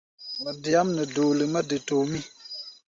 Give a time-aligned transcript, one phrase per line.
[0.43, 2.19] Wa deáʼm nɛ doole mɛ de tomʼí.